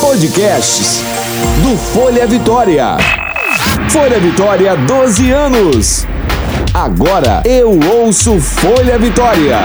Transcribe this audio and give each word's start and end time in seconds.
Podcasts 0.00 1.00
do 1.62 1.76
Folha 1.78 2.26
Vitória. 2.26 2.96
Folha 3.88 4.18
Vitória, 4.18 4.76
12 4.76 5.30
anos. 5.30 6.06
Agora 6.74 7.40
eu 7.44 7.78
ouço 7.78 8.40
Folha 8.40 8.98
Vitória. 8.98 9.58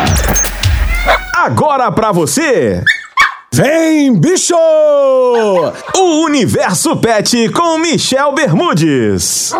Agora 1.33 1.91
pra 1.91 2.11
você. 2.11 2.83
Vem, 3.51 4.13
bicho! 4.13 4.53
O 4.53 6.25
Universo 6.25 6.95
Pet 6.97 7.49
com 7.49 7.79
Michel 7.79 8.31
Bermudes. 8.33 9.53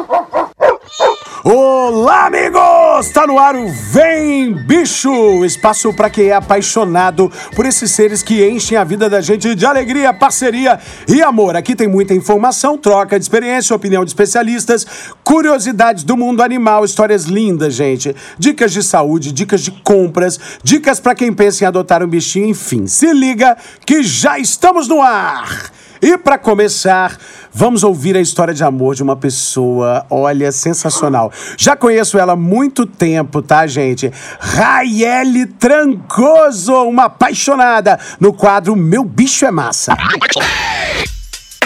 Olá, 1.47 2.25
amigos! 2.25 3.09
Tá 3.13 3.27
no 3.27 3.37
ar 3.37 3.55
o 3.55 3.67
Vem 3.67 4.51
Bicho! 4.51 5.45
Espaço 5.45 5.93
para 5.93 6.09
quem 6.09 6.29
é 6.29 6.33
apaixonado 6.33 7.31
por 7.55 7.67
esses 7.67 7.91
seres 7.91 8.23
que 8.23 8.43
enchem 8.49 8.75
a 8.75 8.83
vida 8.83 9.07
da 9.07 9.21
gente 9.21 9.53
de 9.53 9.63
alegria, 9.63 10.11
parceria 10.11 10.79
e 11.07 11.21
amor. 11.21 11.55
Aqui 11.55 11.75
tem 11.75 11.87
muita 11.87 12.15
informação, 12.15 12.79
troca 12.79 13.19
de 13.19 13.25
experiência, 13.25 13.75
opinião 13.75 14.03
de 14.03 14.09
especialistas, 14.09 14.87
curiosidades 15.23 16.03
do 16.03 16.17
mundo 16.17 16.41
animal, 16.41 16.83
histórias 16.83 17.25
lindas, 17.25 17.75
gente. 17.75 18.15
Dicas 18.39 18.73
de 18.73 18.81
saúde, 18.81 19.31
dicas 19.31 19.61
de 19.61 19.69
compras, 19.69 20.39
dicas 20.63 20.99
para 20.99 21.13
quem 21.13 21.31
pensa 21.31 21.63
em 21.63 21.67
adotar 21.67 22.01
um 22.01 22.07
bichinho, 22.07 22.47
enfim. 22.47 22.87
Se 22.87 23.13
liga 23.13 23.55
que 23.85 24.01
já 24.01 24.39
estamos 24.39 24.87
no 24.87 24.99
ar! 24.99 25.71
E 26.05 26.19
para 26.19 26.37
começar, 26.37 27.17
vamos 27.51 27.83
ouvir 27.83 28.15
a 28.15 28.21
história 28.21 28.53
de 28.53 28.63
amor 28.63 28.93
de 28.93 29.01
uma 29.01 29.15
pessoa, 29.15 30.05
olha, 30.07 30.51
sensacional. 30.51 31.31
Já 31.57 31.75
conheço 31.75 32.19
ela 32.19 32.33
há 32.33 32.35
muito 32.35 32.85
tempo, 32.85 33.41
tá, 33.41 33.65
gente? 33.65 34.13
Raiele 34.39 35.47
Trancoso, 35.47 36.75
uma 36.83 37.05
apaixonada, 37.05 37.99
no 38.19 38.31
quadro 38.31 38.75
Meu 38.75 39.03
Bicho 39.03 39.47
é 39.47 39.51
Massa. 39.51 39.97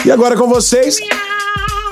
E 0.06 0.10
agora 0.10 0.34
com 0.34 0.48
vocês, 0.48 0.96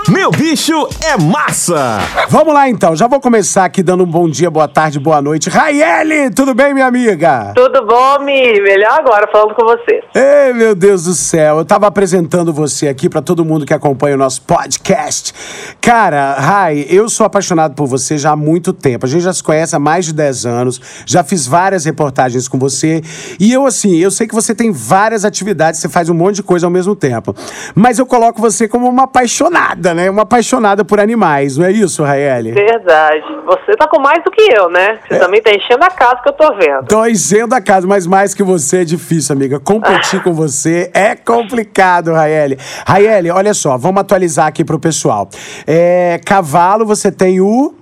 meu 0.08 0.30
bicho 0.30 0.88
é 1.04 1.20
massa! 1.22 1.98
Vamos 2.30 2.54
lá 2.54 2.66
então, 2.66 2.96
já 2.96 3.06
vou 3.06 3.20
começar 3.20 3.66
aqui 3.66 3.82
dando 3.82 4.04
um 4.04 4.06
bom 4.06 4.28
dia, 4.28 4.50
boa 4.50 4.66
tarde, 4.66 4.98
boa 4.98 5.20
noite. 5.20 5.50
Raiele, 5.50 6.30
tudo 6.30 6.54
bem, 6.54 6.72
minha 6.72 6.86
amiga? 6.86 7.52
Tudo 7.54 7.84
bom, 7.86 8.20
Mi? 8.20 8.58
Melhor 8.60 9.00
agora 9.00 9.28
falando 9.30 9.54
com 9.54 9.66
você. 9.66 10.02
Ei, 10.14 10.54
meu 10.54 10.74
Deus 10.74 11.04
do 11.04 11.12
céu, 11.12 11.58
eu 11.58 11.64
tava 11.64 11.86
apresentando 11.86 12.52
você 12.54 12.88
aqui 12.88 13.08
para 13.08 13.20
todo 13.20 13.44
mundo 13.44 13.66
que 13.66 13.74
acompanha 13.74 14.14
o 14.14 14.18
nosso 14.18 14.40
podcast. 14.42 15.34
Cara, 15.78 16.34
Rai, 16.34 16.86
eu 16.88 17.08
sou 17.10 17.26
apaixonado 17.26 17.74
por 17.74 17.86
você 17.86 18.16
já 18.16 18.30
há 18.30 18.36
muito 18.36 18.72
tempo. 18.72 19.04
A 19.04 19.08
gente 19.08 19.22
já 19.22 19.32
se 19.32 19.42
conhece 19.42 19.76
há 19.76 19.78
mais 19.78 20.06
de 20.06 20.14
10 20.14 20.46
anos, 20.46 20.80
já 21.04 21.22
fiz 21.22 21.46
várias 21.46 21.84
reportagens 21.84 22.48
com 22.48 22.58
você. 22.58 23.02
E 23.38 23.52
eu, 23.52 23.66
assim, 23.66 23.96
eu 23.96 24.10
sei 24.10 24.26
que 24.26 24.34
você 24.34 24.54
tem 24.54 24.72
várias 24.72 25.26
atividades, 25.26 25.80
você 25.80 25.88
faz 25.88 26.08
um 26.08 26.14
monte 26.14 26.36
de 26.36 26.42
coisa 26.42 26.66
ao 26.66 26.70
mesmo 26.70 26.96
tempo. 26.96 27.34
Mas 27.74 27.98
eu 27.98 28.06
coloco 28.06 28.40
você 28.40 28.66
como 28.66 28.88
uma 28.88 29.04
apaixonada, 29.04 29.92
né? 29.94 29.97
Uma 30.10 30.22
apaixonada 30.22 30.84
por 30.84 31.00
animais, 31.00 31.56
não 31.56 31.66
é 31.66 31.72
isso, 31.72 32.02
Raeli? 32.02 32.52
Verdade. 32.52 33.24
Você 33.46 33.76
tá 33.76 33.86
com 33.88 34.00
mais 34.00 34.22
do 34.22 34.30
que 34.30 34.42
eu, 34.52 34.68
né? 34.68 34.98
Você 35.08 35.18
também 35.18 35.40
tá 35.40 35.50
enchendo 35.50 35.84
a 35.84 35.90
casa 35.90 36.16
que 36.22 36.28
eu 36.28 36.32
tô 36.32 36.54
vendo. 36.54 36.86
Tô 36.86 37.06
enchendo 37.06 37.54
a 37.54 37.60
casa, 37.60 37.86
mas 37.86 38.06
mais 38.06 38.34
que 38.34 38.42
você 38.42 38.82
é 38.82 38.84
difícil, 38.84 39.34
amiga. 39.34 39.58
Competir 39.58 40.20
com 40.24 40.32
você 40.32 40.90
é 40.94 41.16
complicado, 41.16 42.12
Raeli. 42.12 42.58
Raeli, 42.86 43.30
olha 43.30 43.54
só, 43.54 43.76
vamos 43.78 44.00
atualizar 44.00 44.46
aqui 44.46 44.64
pro 44.64 44.78
pessoal. 44.78 45.28
É, 45.66 46.20
cavalo, 46.24 46.84
você 46.84 47.10
tem 47.10 47.40
o. 47.40 47.74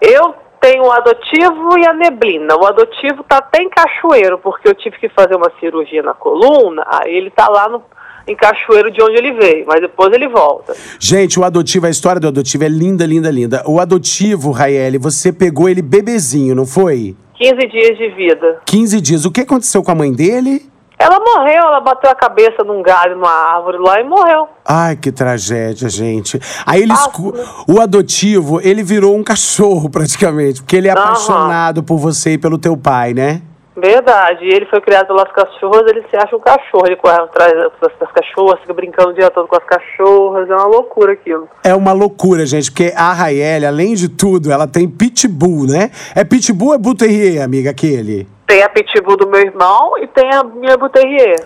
Eu 0.00 0.34
tenho 0.60 0.84
o 0.84 0.92
adotivo 0.92 1.78
e 1.78 1.86
a 1.86 1.92
neblina. 1.92 2.54
O 2.56 2.66
adotivo 2.66 3.24
tá 3.24 3.38
até 3.38 3.62
em 3.62 3.70
cachoeiro, 3.70 4.38
porque 4.38 4.68
eu 4.68 4.74
tive 4.74 4.98
que 4.98 5.08
fazer 5.08 5.34
uma 5.34 5.50
cirurgia 5.58 6.02
na 6.02 6.14
coluna, 6.14 6.84
aí 6.86 7.14
ele 7.14 7.30
tá 7.30 7.48
lá 7.48 7.68
no, 7.68 7.82
em 8.30 8.36
cachoeiro 8.36 8.90
de 8.90 9.02
onde 9.02 9.16
ele 9.16 9.32
veio, 9.32 9.64
mas 9.66 9.80
depois 9.80 10.12
ele 10.12 10.28
volta. 10.28 10.74
Gente, 10.98 11.38
o 11.38 11.44
adotivo, 11.44 11.86
a 11.86 11.90
história 11.90 12.20
do 12.20 12.28
adotivo 12.28 12.64
é 12.64 12.68
linda, 12.68 13.04
linda, 13.06 13.30
linda. 13.30 13.62
O 13.66 13.80
adotivo, 13.80 14.50
Raeli, 14.50 14.98
você 14.98 15.32
pegou 15.32 15.68
ele 15.68 15.82
bebezinho, 15.82 16.54
não 16.54 16.66
foi? 16.66 17.16
15 17.34 17.54
dias 17.68 17.96
de 17.98 18.08
vida. 18.10 18.58
15 18.66 19.00
dias. 19.00 19.24
O 19.24 19.30
que 19.30 19.40
aconteceu 19.40 19.82
com 19.82 19.90
a 19.90 19.94
mãe 19.94 20.12
dele? 20.12 20.68
Ela 20.98 21.18
morreu, 21.18 21.62
ela 21.62 21.80
bateu 21.80 22.10
a 22.10 22.14
cabeça 22.14 22.62
num 22.62 22.82
galho, 22.82 23.14
numa 23.16 23.30
árvore 23.30 23.78
lá 23.78 23.98
e 23.98 24.04
morreu. 24.04 24.46
Ai, 24.68 24.96
que 24.96 25.10
tragédia, 25.10 25.88
gente. 25.88 26.38
Aí 26.66 26.82
ele 26.82 26.92
Ah, 26.92 26.96
escu... 26.96 27.32
o 27.66 27.80
adotivo, 27.80 28.60
ele 28.60 28.82
virou 28.82 29.16
um 29.16 29.24
cachorro 29.24 29.88
praticamente, 29.88 30.60
porque 30.62 30.76
ele 30.76 30.88
é 30.88 30.92
Aham. 30.92 31.00
apaixonado 31.02 31.82
por 31.82 31.96
você 31.96 32.32
e 32.32 32.38
pelo 32.38 32.58
teu 32.58 32.76
pai, 32.76 33.14
né? 33.14 33.40
Verdade. 33.80 34.44
E 34.44 34.48
ele 34.48 34.66
foi 34.66 34.80
criado 34.80 35.06
pelas 35.06 35.30
cachorras, 35.32 35.86
ele 35.88 36.04
se 36.10 36.16
acha 36.16 36.36
um 36.36 36.40
cachorro. 36.40 36.86
Ele 36.86 36.96
corre 36.96 37.16
atrás 37.16 37.52
das, 37.52 37.92
das 37.98 38.12
cachorras, 38.12 38.60
fica 38.60 38.74
brincando 38.74 39.10
o 39.10 39.14
dia 39.14 39.30
todo 39.30 39.48
com 39.48 39.56
as 39.56 39.64
cachorras. 39.64 40.48
É 40.48 40.54
uma 40.54 40.66
loucura 40.66 41.12
aquilo. 41.12 41.48
É 41.64 41.74
uma 41.74 41.92
loucura, 41.92 42.44
gente, 42.44 42.70
porque 42.70 42.92
a 42.94 43.12
Raeli, 43.12 43.64
além 43.64 43.94
de 43.94 44.08
tudo, 44.08 44.52
ela 44.52 44.66
tem 44.66 44.88
pitbull, 44.88 45.66
né? 45.66 45.90
É 46.14 46.24
pitbull 46.24 46.68
ou 46.68 46.74
é 46.74 46.78
bull 46.78 46.94
terrier, 46.94 47.42
amiga, 47.42 47.70
aquele? 47.70 48.28
Tem 48.46 48.64
a 48.64 48.68
pitbull 48.68 49.16
do 49.16 49.28
meu 49.28 49.40
irmão 49.40 49.96
e 49.98 50.08
tem 50.08 50.28
a 50.34 50.42
minha 50.42 50.76
bull 50.76 50.88
terrier. 50.88 51.36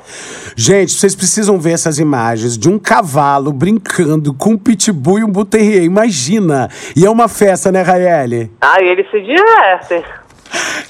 Gente, 0.57 0.93
vocês 0.93 1.15
precisam 1.15 1.59
ver 1.59 1.73
essas 1.73 1.99
imagens 1.99 2.57
de 2.57 2.67
um 2.67 2.79
cavalo 2.79 3.53
brincando 3.53 4.33
com 4.33 4.53
um 4.53 4.59
pitbull 4.59 5.19
e 5.19 5.25
um 5.25 5.31
bull 5.31 5.45
terrier. 5.45 5.83
Imagina! 5.83 6.71
E 6.97 7.05
é 7.05 7.11
uma 7.11 7.29
festa, 7.29 7.71
né, 7.71 7.83
Raeli? 7.83 8.51
Aí 8.59 8.89
eles 8.89 9.11
se 9.11 9.21
divertem. 9.21 10.03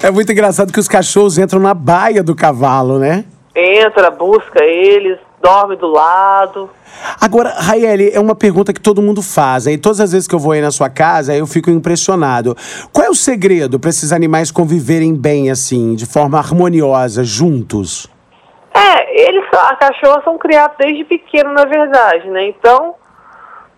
É 0.01 0.11
muito 0.11 0.31
engraçado 0.31 0.71
que 0.71 0.79
os 0.79 0.87
cachorros 0.87 1.37
entram 1.37 1.59
na 1.59 1.73
baia 1.73 2.23
do 2.23 2.35
cavalo, 2.35 2.99
né? 2.99 3.25
Entra, 3.55 4.11
busca 4.11 4.63
eles, 4.63 5.17
dorme 5.41 5.75
do 5.75 5.87
lado. 5.87 6.69
Agora, 7.19 7.53
Raeli, 7.57 8.11
é 8.13 8.19
uma 8.19 8.35
pergunta 8.35 8.73
que 8.73 8.81
todo 8.81 9.01
mundo 9.01 9.21
faz, 9.21 9.67
e 9.67 9.77
todas 9.77 9.99
as 9.99 10.11
vezes 10.11 10.27
que 10.27 10.35
eu 10.35 10.39
vou 10.39 10.51
aí 10.51 10.61
na 10.61 10.71
sua 10.71 10.89
casa, 10.89 11.35
eu 11.35 11.47
fico 11.47 11.69
impressionado. 11.69 12.55
Qual 12.91 13.05
é 13.05 13.09
o 13.09 13.15
segredo 13.15 13.79
para 13.79 13.89
esses 13.89 14.11
animais 14.11 14.51
conviverem 14.51 15.15
bem 15.15 15.49
assim, 15.49 15.95
de 15.95 16.05
forma 16.05 16.37
harmoniosa, 16.37 17.23
juntos? 17.23 18.07
É, 18.73 19.27
eles, 19.27 19.45
as 19.51 19.79
cachorras 19.79 20.23
são 20.23 20.37
criadas 20.37 20.75
desde 20.77 21.05
pequeno, 21.05 21.53
na 21.53 21.65
verdade, 21.65 22.27
né? 22.29 22.49
Então, 22.49 22.95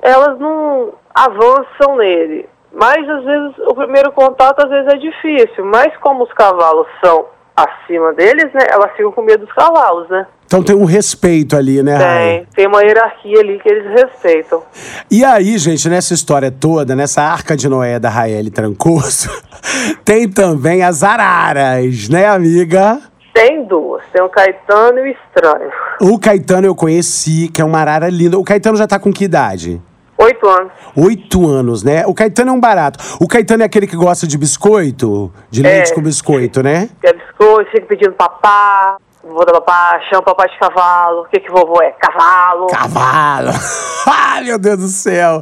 elas 0.01 0.39
não 0.39 0.93
avançam 1.13 1.97
nele. 1.97 2.47
Mas, 2.79 3.09
às 3.09 3.23
vezes, 3.23 3.57
o 3.67 3.73
primeiro 3.73 4.11
contato, 4.11 4.63
às 4.63 4.69
vezes, 4.69 4.93
é 4.93 4.97
difícil. 4.97 5.65
Mas, 5.65 5.97
como 5.97 6.23
os 6.23 6.33
cavalos 6.33 6.85
são 7.03 7.25
acima 7.55 8.13
deles, 8.13 8.53
né? 8.53 8.67
Elas 8.69 8.91
ficam 8.91 9.11
com 9.11 9.23
medo 9.23 9.45
dos 9.45 9.55
cavalos, 9.55 10.07
né? 10.09 10.27
Então 10.45 10.61
tem 10.61 10.75
um 10.75 10.85
respeito 10.85 11.57
ali, 11.57 11.81
né, 11.81 11.97
Rai? 11.97 12.27
Tem, 12.27 12.47
tem 12.55 12.67
uma 12.67 12.81
hierarquia 12.83 13.39
ali 13.39 13.59
que 13.59 13.67
eles 13.67 13.99
respeitam. 13.99 14.61
E 15.09 15.25
aí, 15.25 15.57
gente, 15.57 15.89
nessa 15.89 16.13
história 16.13 16.51
toda, 16.51 16.95
nessa 16.95 17.23
arca 17.23 17.57
de 17.57 17.67
Noé 17.67 17.99
da 17.99 18.09
Raeli 18.09 18.51
Trancoso, 18.51 19.29
tem 20.05 20.29
também 20.29 20.83
as 20.83 21.03
araras, 21.03 22.07
né, 22.07 22.27
amiga? 22.27 23.01
Tem 23.33 23.65
duas, 23.65 24.03
tem 24.13 24.21
o 24.21 24.29
Caetano 24.29 24.99
e 24.99 25.01
o 25.01 25.07
Estranho. 25.07 25.71
O 25.99 26.19
Caetano 26.19 26.67
eu 26.67 26.75
conheci, 26.75 27.49
que 27.49 27.61
é 27.61 27.65
uma 27.65 27.79
arara 27.79 28.07
linda. 28.07 28.37
O 28.37 28.43
Caetano 28.43 28.77
já 28.77 28.87
tá 28.87 28.99
com 28.99 29.11
que 29.11 29.25
idade? 29.25 29.81
Oito 30.17 30.47
anos. 30.47 30.71
Oito 30.95 31.47
anos, 31.47 31.83
né? 31.83 32.05
O 32.07 32.13
Caetano 32.13 32.49
é 32.49 32.53
um 32.53 32.59
barato. 32.59 32.97
O 33.21 33.27
Caetano 33.27 33.61
é 33.63 33.65
aquele 33.65 33.85
que 33.85 33.95
gosta 33.95 34.25
de 34.25 34.37
biscoito? 34.37 35.31
De 35.49 35.61
leite 35.61 35.91
É. 35.91 35.95
com 35.95 36.01
biscoito, 36.01 36.63
né? 36.63 36.89
Quer 37.01 37.13
biscoito, 37.15 37.69
fica 37.71 37.85
pedindo 37.85 38.13
papá. 38.13 38.97
Vou 39.23 39.45
dar 39.45 39.53
papá, 39.53 39.99
chama 40.09 40.23
papai 40.23 40.47
de 40.49 40.57
cavalo. 40.57 41.21
O 41.21 41.25
que 41.25 41.39
que 41.39 41.51
vovô 41.51 41.81
é? 41.81 41.91
Cavalo. 41.99 42.67
Cavalo! 42.67 43.49
Ai, 44.07 44.43
meu 44.45 44.57
Deus 44.57 44.77
do 44.79 44.87
céu! 44.87 45.41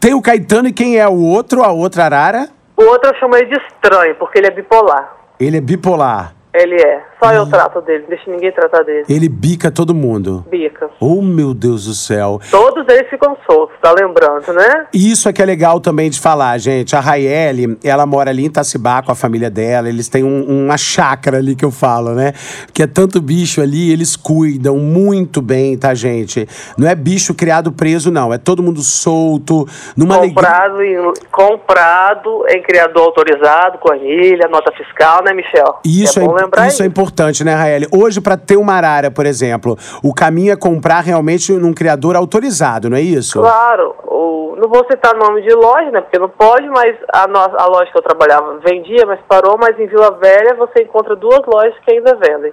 Tem 0.00 0.14
o 0.14 0.22
Caetano 0.22 0.68
e 0.68 0.72
quem 0.72 0.96
é 0.98 1.06
o 1.06 1.20
outro, 1.20 1.62
a 1.62 1.70
outra 1.70 2.06
arara? 2.06 2.48
O 2.76 2.82
outro 2.82 3.10
eu 3.10 3.14
chamo 3.20 3.36
ele 3.36 3.46
de 3.46 3.62
estranho, 3.66 4.14
porque 4.16 4.38
ele 4.38 4.46
é 4.48 4.50
bipolar. 4.50 5.12
Ele 5.38 5.58
é 5.58 5.60
bipolar. 5.60 6.34
Ele 6.56 6.74
é. 6.80 7.02
Só 7.22 7.32
eu 7.32 7.46
trato 7.46 7.80
dele, 7.82 8.02
não 8.02 8.08
deixo 8.08 8.30
ninguém 8.30 8.52
tratar 8.52 8.82
dele. 8.82 9.04
Ele 9.08 9.28
bica 9.28 9.70
todo 9.70 9.94
mundo. 9.94 10.44
Bica. 10.50 10.88
Oh, 11.00 11.20
meu 11.22 11.52
Deus 11.54 11.86
do 11.86 11.94
céu. 11.94 12.40
Todos 12.50 12.86
eles 12.88 13.08
ficam 13.10 13.36
soltos, 13.48 13.76
tá 13.80 13.92
lembrando, 13.92 14.52
né? 14.52 14.86
E 14.92 15.10
Isso 15.10 15.28
é 15.28 15.32
que 15.32 15.42
é 15.42 15.44
legal 15.44 15.80
também 15.80 16.08
de 16.10 16.20
falar, 16.20 16.56
gente. 16.58 16.94
A 16.96 17.00
Raeli, 17.00 17.78
ela 17.84 18.06
mora 18.06 18.30
ali 18.30 18.42
em 18.42 18.46
Itacibá 18.46 19.02
com 19.02 19.12
a 19.12 19.14
família 19.14 19.50
dela. 19.50 19.88
Eles 19.88 20.08
têm 20.08 20.24
um- 20.24 20.64
uma 20.64 20.76
chácara 20.76 21.38
ali 21.38 21.54
que 21.56 21.64
eu 21.64 21.70
falo, 21.70 22.10
né? 22.14 22.32
Que 22.72 22.82
é 22.82 22.86
tanto 22.86 23.20
bicho 23.20 23.60
ali, 23.60 23.92
eles 23.92 24.14
cuidam 24.16 24.76
muito 24.78 25.40
bem, 25.42 25.76
tá, 25.76 25.94
gente? 25.94 26.46
Não 26.78 26.88
é 26.88 26.94
bicho 26.94 27.34
criado 27.34 27.72
preso, 27.72 28.10
não. 28.10 28.32
É 28.32 28.38
todo 28.38 28.62
mundo 28.62 28.80
solto, 28.82 29.66
numa 29.96 30.16
alegria. 30.16 30.34
Comprado, 30.34 30.82
em, 30.82 31.12
comprado 31.32 32.44
em 32.48 32.62
criador 32.62 33.04
autorizado, 33.04 33.78
com 33.78 33.92
anilha, 33.92 34.48
nota 34.48 34.72
fiscal, 34.72 35.22
né, 35.24 35.32
Michel? 35.32 35.78
Isso, 35.84 36.20
é 36.20 36.24
é, 36.24 36.26
lembrar 36.46 36.66
isso 36.68 36.82
é 36.82 36.86
importante, 36.86 37.44
né, 37.44 37.54
Raeli? 37.54 37.86
Hoje, 37.92 38.20
pra 38.20 38.36
ter 38.36 38.56
uma 38.56 38.72
arara, 38.74 39.10
por 39.10 39.26
exemplo, 39.26 39.76
o 40.02 40.14
caminho 40.14 40.52
é 40.52 40.56
comprar 40.56 41.00
realmente 41.00 41.52
num 41.52 41.72
criador 41.74 42.16
autorizado, 42.16 42.88
não 42.90 42.96
é 42.96 43.00
isso? 43.00 43.40
Claro, 43.40 43.94
o, 44.04 44.56
não 44.60 44.68
vou 44.68 44.84
citar 44.90 45.14
nome 45.14 45.42
de 45.42 45.54
loja, 45.54 45.90
né? 45.90 46.00
Porque 46.00 46.18
não 46.18 46.28
pode, 46.28 46.66
mas 46.68 46.96
a, 47.12 47.26
no- 47.28 47.38
a 47.38 47.66
loja 47.66 47.90
que 47.92 47.98
eu 47.98 48.02
trabalhava 48.02 48.58
vendia, 48.64 49.04
mas 49.06 49.20
parou, 49.28 49.56
mas 49.58 49.78
em 49.78 49.86
Vila 49.86 50.12
Velha 50.20 50.54
você 50.54 50.82
encontra 50.82 51.14
duas 51.16 51.40
lojas 51.46 51.74
que 51.84 51.92
ainda 51.92 52.14
vendem. 52.16 52.52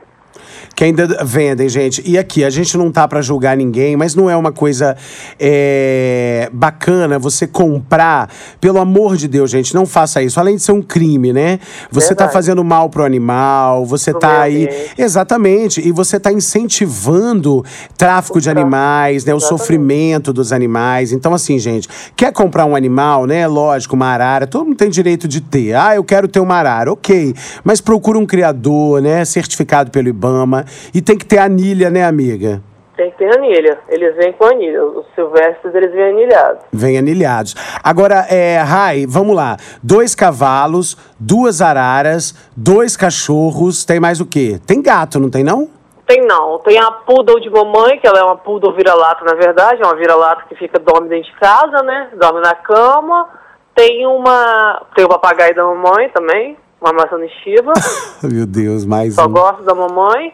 Que 0.76 0.84
ainda 0.84 1.24
vendem, 1.24 1.68
gente. 1.70 2.02
E 2.06 2.18
aqui, 2.18 2.44
a 2.44 2.50
gente 2.50 2.78
não 2.78 2.92
tá 2.92 3.08
para 3.08 3.22
julgar 3.22 3.56
ninguém, 3.56 3.96
mas 3.96 4.16
não 4.16 4.30
é 4.30 4.36
uma 4.36 4.52
coisa 4.52 4.96
é, 5.40 6.50
bacana 6.52 7.20
você 7.20 7.46
comprar. 7.48 8.30
Pelo 8.60 8.80
amor 8.80 9.18
de 9.18 9.28
Deus, 9.28 9.50
gente, 9.50 9.74
não 9.74 9.86
faça 9.86 10.22
isso. 10.22 10.40
Além 10.40 10.56
de 10.56 10.64
ser 10.64 10.72
um 10.72 10.82
crime, 10.82 11.34
né? 11.34 11.60
Você 11.92 12.10
tá 12.10 12.26
Verdade. 12.26 12.34
fazendo 12.34 12.64
mal 12.64 12.90
pro 12.90 13.04
animal, 13.04 13.86
você 13.86 14.12
Pro 14.12 14.20
tá 14.20 14.42
aí. 14.42 14.66
ambiente. 14.66 14.94
Exatamente. 14.98 15.88
E 15.88 15.92
você 15.92 16.20
tá 16.20 16.32
incentivando 16.32 17.64
tráfico 17.98 18.40
de 18.40 18.50
animais, 18.50 19.26
né? 19.26 19.34
O 19.34 19.38
exatamente. 19.38 19.60
sofrimento 19.60 20.34
dos 20.34 20.52
animais. 20.52 21.12
Então, 21.12 21.34
assim, 21.34 21.58
gente, 21.60 21.88
quer 22.16 22.32
comprar 22.32 22.66
um 22.66 22.76
animal, 22.76 23.26
né? 23.26 23.48
Lógico, 23.48 23.96
uma 23.96 24.08
arara, 24.08 24.48
todo 24.48 24.66
mundo 24.66 24.78
tem 24.78 24.90
direito 24.90 25.28
de 25.28 25.42
ter. 25.42 25.76
Ah, 25.76 25.96
eu 25.96 26.04
quero 26.04 26.28
ter 26.28 26.40
uma 26.40 26.56
arara, 26.56 26.92
ok. 26.92 27.34
Mas 27.64 27.82
procura 27.82 28.18
um 28.18 28.26
criador, 28.26 29.02
né? 29.02 29.24
Certificado 29.26 29.92
pelo 29.92 30.10
Ibama. 30.34 30.66
E 30.94 31.02
tem 31.02 31.18
que 31.18 31.26
ter 31.26 31.38
anilha, 31.38 31.90
né, 31.90 32.04
amiga? 32.04 32.62
Tem 32.96 33.10
que 33.12 33.18
ter 33.18 33.36
anilha. 33.36 33.80
Eles 33.90 34.16
vêm 34.16 34.34
com 34.34 34.46
anilha. 34.46 34.84
Os 34.86 35.06
silvestres, 35.16 35.74
eles 35.74 35.92
vêm 35.92 36.12
anilhados. 36.12 36.64
Vem 36.72 36.98
anilhados. 36.98 37.56
Agora, 37.84 38.26
é, 38.30 38.58
Rai, 38.58 39.06
vamos 39.08 39.36
lá. 39.36 39.58
Dois 39.82 40.14
cavalos, 40.14 40.96
duas 41.20 41.62
araras, 41.62 42.36
dois 42.56 42.96
cachorros. 42.96 43.84
Tem 43.84 44.00
mais 44.00 44.22
o 44.22 44.26
quê? 44.26 44.60
Tem 44.66 44.82
gato, 44.82 45.20
não 45.20 45.30
tem 45.30 45.44
não? 45.44 45.70
Tem 46.06 46.22
não. 46.22 46.60
Tem 46.60 46.78
a 46.78 46.92
poodle 46.92 47.40
de 47.40 47.50
mamãe, 47.50 47.98
que 48.00 48.08
ela 48.08 48.20
é 48.20 48.24
uma 48.24 48.38
poodle 48.38 48.74
vira-lata, 48.74 49.26
na 49.26 49.34
verdade. 49.34 49.82
É 49.82 49.86
uma 49.86 49.96
vira-lata 49.96 50.44
que 50.48 50.56
fica, 50.56 50.78
dorme 50.78 51.10
dentro 51.10 51.32
de 51.32 51.40
casa, 51.40 51.82
né? 51.82 52.10
Dorme 52.16 52.42
na 52.42 52.54
cama. 52.54 53.28
Tem 53.74 54.06
uma... 54.06 54.84
Tem 54.96 55.04
o 55.04 55.10
papagaio 55.10 55.56
da 55.56 55.64
mamãe 55.64 56.10
também. 56.10 56.58
Uma 56.84 56.92
maçã 56.92 57.18
estiva. 57.24 57.72
Meu 58.30 58.46
Deus, 58.46 58.84
mais 58.86 59.16
Só 59.16 59.26
um. 59.26 59.32
gosto 59.32 59.64
da 59.64 59.74
mamãe. 59.74 60.34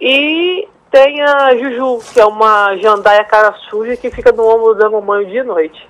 E 0.00 0.66
tem 0.90 1.22
a 1.22 1.54
Juju, 1.56 2.00
que 2.12 2.20
é 2.20 2.24
uma 2.26 2.76
jandaia 2.76 3.24
cara 3.24 3.54
suja 3.70 3.96
que 3.96 4.10
fica 4.10 4.32
no 4.32 4.42
ombro 4.44 4.74
da 4.74 4.90
mamãe 4.90 5.26
dia 5.26 5.40
e 5.40 5.44
noite. 5.44 5.88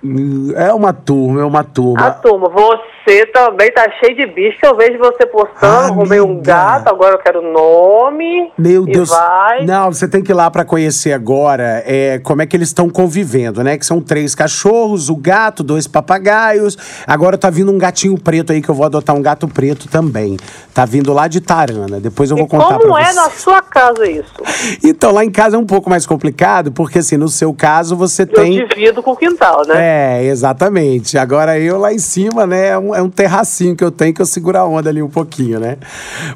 É 0.56 0.72
uma 0.72 0.92
turma, 0.92 1.40
é 1.40 1.44
uma 1.44 1.64
turma. 1.64 2.06
A 2.06 2.10
turma, 2.10 2.48
você 2.48 3.24
também 3.26 3.72
tá 3.72 3.90
cheio 3.98 4.14
de 4.16 4.26
bicho, 4.26 4.58
eu 4.62 4.76
vejo 4.76 4.98
você 4.98 5.24
postando, 5.26 5.92
arrumei 5.92 6.20
um 6.20 6.40
gato, 6.40 6.88
agora 6.88 7.14
eu 7.14 7.18
quero 7.18 7.40
nome. 7.40 8.52
Meu 8.58 8.84
Deus. 8.84 9.08
vai. 9.08 9.64
Não, 9.64 9.90
você 9.92 10.06
tem 10.06 10.22
que 10.22 10.32
ir 10.32 10.34
lá 10.34 10.50
pra 10.50 10.64
conhecer 10.64 11.12
agora 11.12 11.82
é, 11.86 12.18
como 12.18 12.42
é 12.42 12.46
que 12.46 12.56
eles 12.56 12.68
estão 12.68 12.88
convivendo, 12.90 13.64
né? 13.64 13.78
Que 13.78 13.86
são 13.86 14.00
três 14.02 14.34
cachorros, 14.34 15.08
o 15.08 15.16
gato, 15.16 15.62
dois 15.62 15.86
papagaios. 15.86 16.76
Agora 17.06 17.38
tá 17.38 17.48
vindo 17.48 17.72
um 17.72 17.78
gatinho 17.78 18.18
preto 18.18 18.52
aí 18.52 18.60
que 18.60 18.68
eu 18.68 18.74
vou 18.74 18.84
adotar 18.84 19.16
um 19.16 19.22
gato 19.22 19.48
preto 19.48 19.88
também. 19.88 20.36
Tá 20.74 20.84
vindo 20.84 21.12
lá 21.12 21.26
de 21.26 21.40
Tarana. 21.40 22.00
Depois 22.00 22.30
eu 22.30 22.36
vou 22.36 22.46
E 22.46 22.48
contar 22.48 22.78
como 22.78 22.92
pra 22.92 23.00
é 23.02 23.06
você. 23.06 23.14
na 23.14 23.30
sua 23.30 23.62
casa 23.62 24.08
isso? 24.08 24.34
Então, 24.90 25.12
lá 25.12 25.24
em 25.24 25.30
casa 25.30 25.56
é 25.56 25.58
um 25.58 25.64
pouco 25.66 25.88
mais 25.88 26.04
complicado, 26.06 26.72
porque 26.72 26.98
assim, 26.98 27.16
no 27.16 27.28
seu 27.28 27.52
caso 27.54 27.96
você 27.96 28.22
Eu 28.22 28.26
tem. 28.26 28.66
divido 28.66 29.02
com 29.02 29.12
o 29.12 29.16
quintal, 29.16 29.62
né? 29.66 29.74
É, 30.20 30.24
exatamente. 30.24 31.16
Agora 31.18 31.58
eu 31.58 31.78
lá 31.78 31.92
em 31.92 31.98
cima, 31.98 32.46
né, 32.46 32.68
é 32.68 32.78
um, 32.78 32.94
é 32.94 33.02
um 33.02 33.08
terracinho 33.10 33.74
que 33.76 33.84
eu 33.84 33.90
tenho 33.90 34.12
que 34.14 34.20
eu 34.22 34.26
seguro 34.26 34.58
a 34.58 34.64
onda 34.66 34.90
ali 34.90 35.02
um 35.02 35.08
pouquinho, 35.08 35.58
né? 35.60 35.76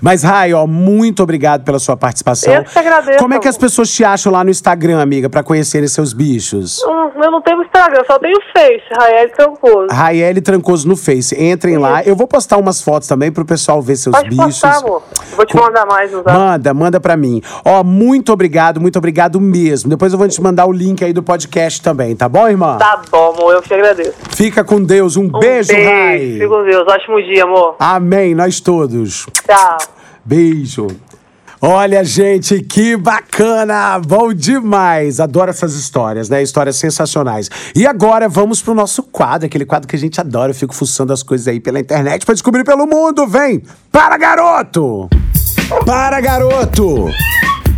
Mas, 0.01 0.23
Rai, 0.23 0.53
ó, 0.53 0.67
muito 0.67 1.23
obrigado 1.23 1.65
pela 1.65 1.79
sua 1.79 1.97
participação. 1.97 2.53
Eu 2.55 2.65
que 2.65 2.79
agradeço. 2.79 3.19
Como 3.19 3.35
é 3.35 3.39
que 3.39 3.49
as 3.49 3.57
pessoas 3.59 3.91
te 3.91 4.05
acham 4.05 4.33
lá 4.33 4.43
no 4.45 4.51
Instagram, 4.51 5.01
amiga, 5.01 5.29
pra 5.29 5.43
conhecerem 5.43 5.89
seus 5.89 6.13
bichos? 6.13 6.83
Hum, 6.85 7.11
Eu 7.23 7.31
não 7.31 7.41
tenho 7.43 7.63
Instagram, 7.63 8.03
só 8.07 8.19
tenho 8.19 8.39
Face, 8.53 8.83
Rael 8.97 9.31
Trancoso. 9.31 9.87
Raiele 9.91 10.41
Trancoso 10.41 10.87
no 10.89 10.97
Face. 10.97 11.35
Entrem 11.43 11.79
lá. 11.79 12.03
Eu 12.03 12.15
vou 12.17 12.27
postar 12.27 12.57
umas 12.59 12.81
fotos 12.83 13.09
também 13.09 13.33
pro 13.33 13.45
pessoal 13.45 13.81
ver 13.83 13.97
seus 13.97 14.15
Pode 14.15 14.29
bichos. 14.29 14.45
postar, 14.61 14.77
amor. 14.79 15.03
Vou 15.37 15.47
te 15.47 15.57
mandar 15.57 15.87
mais 15.87 16.11
zap. 16.11 16.31
Manda, 16.33 16.75
manda 16.75 17.01
pra 17.01 17.17
mim. 17.17 17.41
Ó, 17.65 17.83
muito 17.83 18.33
obrigado, 18.33 18.44
muito 18.81 18.97
obrigado 18.99 19.41
mesmo. 19.41 19.91
Depois 19.91 20.13
eu 20.13 20.19
vou 20.19 20.29
te 20.29 20.41
mandar 20.43 20.67
o 20.67 20.73
link 20.73 21.05
aí 21.05 21.13
do 21.13 21.23
podcast 21.23 21.81
também, 21.83 22.15
tá 22.15 22.29
bom, 22.29 22.49
irmã? 22.49 22.77
Tá 22.79 23.03
bom, 23.11 23.35
amor, 23.35 23.55
eu 23.55 23.63
te 23.63 23.73
agradeço. 23.75 24.15
Fica 24.31 24.63
com 24.65 24.83
Deus. 24.83 25.17
Um, 25.17 25.25
Um 25.25 25.39
beijo, 25.39 25.69
beijo, 25.69 25.89
Rai. 25.91 26.19
fica 26.35 26.49
com 26.49 26.65
Deus. 26.65 26.87
Ótimo 26.89 27.23
dia, 27.23 27.45
amor. 27.45 27.77
Amém, 27.79 28.35
nós 28.35 28.61
todos. 28.61 29.27
Tchau. 29.47 29.79
Beijo. 30.25 30.87
Olha, 31.67 32.05
gente, 32.05 32.61
que 32.63 32.95
bacana! 32.95 33.99
Bom 33.99 34.35
demais! 34.35 35.19
Adoro 35.19 35.49
essas 35.49 35.73
histórias, 35.75 36.29
né? 36.29 36.43
Histórias 36.43 36.77
sensacionais. 36.77 37.49
E 37.75 37.87
agora 37.87 38.29
vamos 38.29 38.61
pro 38.61 38.75
nosso 38.75 39.03
quadro, 39.03 39.47
aquele 39.47 39.65
quadro 39.65 39.89
que 39.89 39.97
a 39.97 39.99
gente 39.99 40.21
adora. 40.21 40.51
Eu 40.51 40.55
fico 40.55 40.75
fuçando 40.75 41.11
as 41.11 41.23
coisas 41.23 41.49
aí 41.49 41.61
pela 41.61 41.81
internet 41.81 42.27
pra 42.27 42.35
descobrir 42.35 42.65
pelo 42.65 42.87
mundo. 42.87 43.27
Vem! 43.27 43.63
Para, 43.91 44.19
garoto! 44.19 45.09
Para, 45.87 46.21
garoto! 46.21 47.07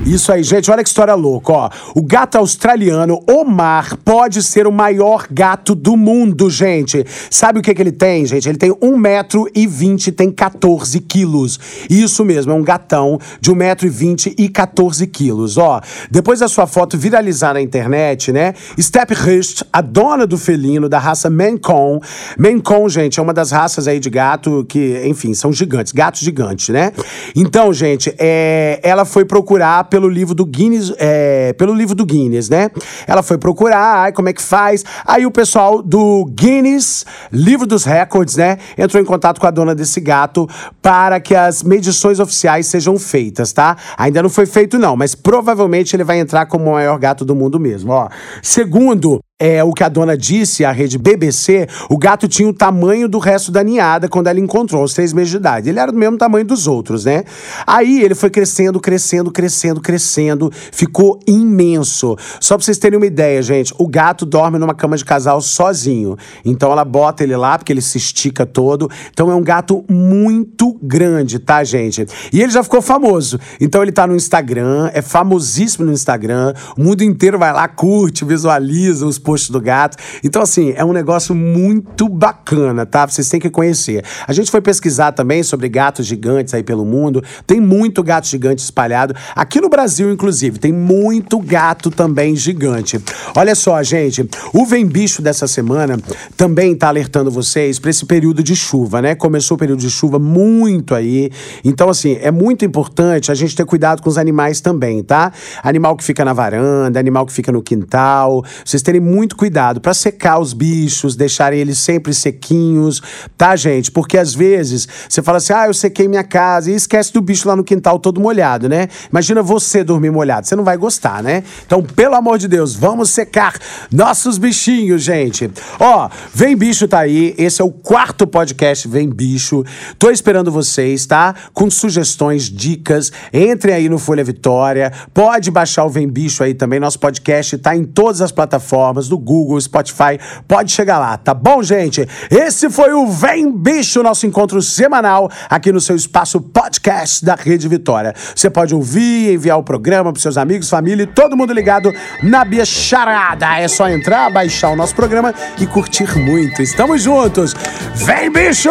Isso 0.07 0.31
aí, 0.31 0.45
gente, 0.45 0.71
olha 0.71 0.85
que 0.85 0.89
história 0.89 1.15
louca, 1.15 1.53
ó. 1.53 1.71
O 1.93 2.01
gato 2.01 2.39
australiano 2.39 3.21
Omar 3.29 3.97
pode 4.05 4.41
ser 4.41 4.65
o 4.65 4.71
maior 4.71 5.27
gato 5.29 5.75
do 5.75 5.97
mundo, 5.97 6.49
gente. 6.49 7.05
Sabe 7.29 7.59
o 7.59 7.63
que, 7.63 7.75
que 7.75 7.83
ele 7.83 7.91
tem, 7.91 8.25
gente? 8.25 8.49
Ele 8.49 8.57
tem 8.57 8.71
1,20m, 8.71 10.15
tem 10.15 10.31
14 10.31 11.01
quilos. 11.01 11.59
Isso 11.91 12.25
mesmo, 12.25 12.53
é 12.53 12.55
um 12.55 12.63
gatão 12.63 13.19
de 13.41 13.51
1,20m 13.51 14.33
e 14.39 14.49
14 14.49 15.05
quilos, 15.09 15.59
ó. 15.59 15.81
Depois 16.09 16.39
da 16.39 16.47
sua 16.47 16.69
foto 16.69 16.97
viralizar 16.97 17.55
na 17.55 17.61
internet, 17.61 18.31
né? 18.31 18.55
Step 18.81 19.13
Rist, 19.13 19.65
a 19.73 19.81
dona 19.81 20.25
do 20.25 20.39
felino 20.39 20.89
da 20.89 21.01
raça. 21.01 21.29
Maine 21.29 21.59
Coon, 21.59 22.89
gente, 22.89 23.19
é 23.19 23.23
uma 23.23 23.35
das 23.35 23.51
raças 23.51 23.89
aí 23.89 23.99
de 23.99 24.09
gato 24.09 24.65
que, 24.69 25.03
enfim, 25.05 25.35
são 25.35 25.53
gigantes, 25.53 25.93
gatos 25.93 26.21
gigantes, 26.21 26.69
né? 26.69 26.93
Então, 27.35 27.73
gente, 27.73 28.15
é, 28.17 28.79
ela 28.85 29.05
foi 29.05 29.25
procurar 29.25 29.83
livro 30.09 30.35
do 30.35 30.45
Guinness, 30.45 30.93
é, 30.99 31.53
pelo 31.55 31.73
livro 31.73 31.95
do 31.95 32.05
Guinness, 32.05 32.49
né? 32.49 32.71
Ela 33.07 33.23
foi 33.23 33.39
procurar, 33.39 34.03
ai, 34.03 34.13
como 34.13 34.29
é 34.29 34.33
que 34.33 34.43
faz? 34.43 34.85
Aí 35.05 35.25
o 35.25 35.31
pessoal 35.31 35.83
do 35.83 36.25
Guinness, 36.27 37.07
livro 37.33 37.67
dos 37.67 37.85
recordes, 37.85 38.37
né? 38.37 38.59
Entrou 38.77 39.03
em 39.03 39.07
contato 39.07 39.41
com 39.41 39.47
a 39.47 39.51
dona 39.51 39.75
desse 39.75 40.01
gato 40.01 40.49
para 40.83 41.21
que 41.21 41.35
as 41.35 41.63
medições 41.63 42.21
oficiais 42.21 42.67
sejam 42.67 42.99
feitas, 42.99 43.53
tá? 43.53 43.77
Ainda 43.97 44.23
não 44.23 44.29
foi 44.29 44.47
feito 44.47 44.79
não, 44.79 44.97
mas 44.97 45.15
provavelmente 45.15 45.97
ele 45.97 46.05
vai 46.05 46.19
entrar 46.19 46.47
como 46.47 46.67
o 46.67 46.73
maior 46.73 46.99
gato 46.99 47.25
do 47.25 47.35
mundo 47.35 47.59
mesmo, 47.59 47.93
ó. 47.93 48.09
Segundo 48.43 49.21
é 49.39 49.63
o 49.63 49.73
que 49.73 49.85
a 49.85 49.89
dona 49.91 50.17
disse 50.17 50.65
à 50.65 50.73
rede 50.73 50.97
BBC, 50.97 51.69
o 51.91 51.99
gato 51.99 52.27
tinha 52.27 52.49
o 52.49 52.55
tamanho 52.55 53.07
do 53.07 53.19
resto 53.19 53.53
da 53.53 53.63
ninhada 53.63 54.09
quando 54.09 54.29
ela 54.29 54.41
encontrou, 54.41 54.81
aos 54.81 54.95
três 54.95 55.13
meses 55.13 55.31
de 55.31 55.37
idade. 55.37 55.69
Ele 55.69 55.79
era 55.79 55.93
do 55.93 55.99
mesmo 55.99 56.17
tamanho 56.17 56.45
dos 56.45 56.67
outros, 56.67 57.05
né? 57.05 57.23
Aí 57.67 58.03
ele 58.03 58.15
foi 58.15 58.31
crescendo, 58.31 58.81
crescendo, 58.81 59.31
crescendo, 59.31 59.81
crescendo, 59.81 60.51
ficou 60.73 61.21
imenso. 61.27 62.17
Só 62.41 62.57
pra 62.57 62.65
vocês 62.65 62.79
terem 62.79 62.97
uma 62.97 63.07
ideia, 63.07 63.43
gente, 63.43 63.75
o 63.79 63.87
gato 63.87 64.25
dorme 64.25 64.59
numa 64.59 64.75
cama 64.75 64.97
de 64.97 65.05
casal 65.05 65.43
sozinho. 65.43 66.17
Então 66.43 66.73
ela 66.73 66.85
bota 66.85 67.23
ele 67.23 67.37
lá, 67.37 67.59
porque 67.59 67.73
ele 67.73 67.83
se 67.83 67.99
estica 67.99 68.47
todo. 68.47 68.91
Então 69.13 69.31
é 69.31 69.35
um 69.35 69.43
gato 69.43 69.85
muito 69.87 70.79
grande, 70.83 71.39
tá, 71.39 71.63
gente? 71.63 72.07
E 72.33 72.41
ele 72.41 72.51
já 72.53 72.63
ficou 72.63 72.81
famoso. 72.81 73.39
Então 73.61 73.83
ele 73.83 73.93
tá 73.93 74.07
no 74.07 74.17
Instagram, 74.17 74.91
é 74.95 75.03
famosíssimo 75.03 75.85
no 75.85 75.93
Instagram. 75.93 76.55
O 76.75 76.83
mundo 76.83 77.03
inteiro 77.03 77.39
vai 77.39 77.53
lá, 77.53 77.69
curte, 77.69 78.25
visualiza 78.25 79.05
os 79.05 79.19
posts 79.27 79.51
do 79.51 79.61
gato. 79.61 79.99
Então, 80.23 80.41
assim, 80.41 80.73
é 80.77 80.85
um 80.85 80.93
negócio 80.93 81.35
muito 81.35 82.09
bacana, 82.09 82.87
tá? 82.87 83.05
Vocês 83.05 83.29
têm 83.29 83.41
que 83.41 83.51
conhecer. 83.51 84.05
A 84.25 84.33
gente 84.33 84.53
foi 84.53 84.61
pesquisar 84.61 85.11
também 85.11 85.43
sobre 85.43 85.69
gatos 85.69 86.07
gigantes 86.07 86.55
aí 86.55 86.63
pelo 86.63 86.85
mundo. 86.85 87.25
Tem 87.45 87.61
muito 87.61 88.05
gato 88.05 88.29
gigante 88.29 88.63
espalhado. 88.63 89.17
Aqui 89.35 89.61
no 89.61 89.69
Brasil, 89.69 90.13
inclusive, 90.13 90.61
tem 90.61 90.73
muito 90.73 91.41
gato 91.41 91.91
também 91.91 92.37
gigante. 92.37 93.01
Olha 93.37 93.57
só, 93.57 93.83
gente, 93.83 94.29
o 94.55 94.65
Vem 94.65 94.87
Bicho 94.87 95.21
dessa 95.21 95.49
semana 95.49 95.99
também 96.37 96.77
tá 96.77 96.87
alertando 96.87 97.29
vocês 97.29 97.81
para 97.81 97.91
esse 97.91 98.07
período 98.07 98.45
de 98.45 98.55
chuva, 98.55 99.03
né? 99.03 99.17
Começou 99.17 99.57
o 99.57 99.59
período 99.59 99.81
de 99.81 99.91
chuva 99.91 100.21
muito 100.21 100.95
aí. 100.95 101.33
Então, 101.65 101.89
assim, 101.89 102.17
é 102.21 102.31
muito 102.31 102.65
importante 102.65 103.33
a 103.33 103.35
gente 103.35 103.57
ter 103.57 103.65
cuidado 103.65 104.01
com 104.03 104.09
os 104.09 104.19
animais 104.19 104.61
também, 104.61 105.03
tá? 105.03 105.33
Animal 105.65 105.97
que 105.97 106.05
fica 106.05 106.25
na 106.25 106.33
varanda, 106.33 107.01
animal 107.01 107.27
que 107.27 107.33
fica 107.33 107.51
no 107.51 107.61
quintal. 107.61 108.45
Vocês 108.65 108.83
terem 108.83 109.01
muito 109.01 109.16
cuidado 109.37 109.81
para 109.81 109.95
secar 109.95 110.39
os 110.39 110.53
bichos, 110.53 111.17
deixarem 111.17 111.59
eles 111.61 111.79
sempre 111.79 112.13
sequinhos, 112.13 113.01
tá, 113.39 113.57
gente? 113.57 113.91
Porque 113.91 114.19
às 114.19 114.35
vezes 114.35 114.87
você 115.09 115.23
fala 115.23 115.39
assim: 115.39 115.53
ah, 115.53 115.67
eu 115.67 115.75
sequei 115.75 116.09
minha 116.09 116.25
casa 116.25 116.71
e 116.71 116.75
esquece 116.75 117.13
do 117.13 117.21
bicho 117.23 117.49
lá 117.49 117.57
no 117.57 117.65
quintal 117.65 117.99
todo 117.99 118.21
molhado, 118.21 118.69
né? 118.69 118.89
Imagina 119.11 119.43
você 119.43 119.83
dormir 119.83 120.11
molhado, 120.11 120.47
você 120.47 120.57
não 120.57 120.65
vai 120.65 120.77
gostar, 120.77 121.23
né? 121.23 121.43
Então, 121.65 121.83
pelo 121.83 122.15
amor 122.15 122.39
de 122.39 122.49
Deus, 122.49 122.75
vamos 122.75 123.11
secar 123.11 123.55
nossos 123.91 124.39
bichinhos, 124.39 125.03
gente. 125.03 125.51
Ó, 125.79 126.09
Vem 126.35 126.57
Bicho 126.57 126.89
tá 126.89 127.01
aí, 127.01 127.35
esse 127.39 127.63
é 127.63 127.65
o 127.65 127.71
quarto 127.71 128.27
podcast 128.27 128.89
Vem 128.89 129.09
Bicho. 129.09 129.65
Tô 129.99 130.11
esperando 130.11 130.51
vocês, 130.51 131.07
tá? 131.07 131.35
Com 131.55 131.71
sugestões, 131.71 132.45
dicas. 132.45 133.13
Entrem 133.33 133.75
aí 133.75 133.89
no 133.89 133.99
Folha 133.99 134.25
Vitória. 134.25 134.93
Pode 135.15 135.51
baixar 135.51 135.85
o 135.85 135.89
Vem 135.89 136.09
Bicho 136.09 136.43
aí 136.43 136.55
também. 136.55 136.81
Nosso 136.81 136.99
podcast 136.99 137.57
tá 137.59 137.77
em 137.77 137.85
todas 137.85 138.21
as 138.21 138.33
plataformas 138.33 139.06
plataformas 139.07 139.09
do 139.09 139.19
Google, 139.19 139.61
Spotify. 139.61 140.19
Pode 140.47 140.73
chegar 140.73 140.99
lá, 140.99 141.17
tá 141.17 141.33
bom, 141.33 141.63
gente? 141.63 142.07
Esse 142.31 142.69
foi 142.69 142.93
o 142.93 143.07
Vem 143.07 143.51
Bicho, 143.51 144.03
nosso 144.03 144.27
encontro 144.27 144.61
semanal 144.61 145.31
aqui 145.49 145.73
no 145.73 145.81
seu 145.81 145.97
espaço 145.97 146.41
podcast 146.41 147.25
da 147.25 147.35
Rede 147.35 147.69
Vitória. 147.69 148.15
Você 148.35 148.51
pode 148.51 148.75
ouvir, 148.75 149.33
enviar 149.33 149.59
o 149.59 149.63
programa 149.63 150.13
para 150.13 150.21
seus 150.21 150.37
amigos, 150.37 150.69
família 150.69 151.05
e 151.05 151.07
todo 151.07 151.37
mundo 151.37 151.53
ligado 151.53 151.93
na 152.23 152.45
Biacharada. 152.45 153.59
É 153.59 153.69
só 153.69 153.89
entrar, 153.89 154.31
baixar 154.31 154.71
o 154.71 154.77
nosso 154.77 154.95
programa 154.95 155.35
e 155.59 155.67
curtir 155.67 156.19
muito. 156.19 156.63
Estamos 156.63 157.03
juntos. 157.03 157.55
Vem, 157.95 158.31
bicho! 158.31 158.71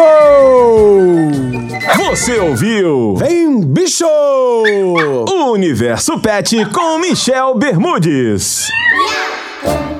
Você 1.96 2.38
ouviu? 2.38 3.16
Vem, 3.16 3.60
bicho! 3.60 4.04
O 4.06 5.52
Universo 5.52 6.18
Pet 6.18 6.64
com 6.66 6.98
Michel 6.98 7.54
Bermudes. 7.54 8.68
Yeah! 9.64 9.95